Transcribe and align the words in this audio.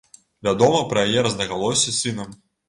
Вядома 0.47 0.79
пра 0.93 1.03
яе 1.09 1.19
рознагалоссі 1.27 1.87
з 1.91 1.95
сынам. 2.01 2.35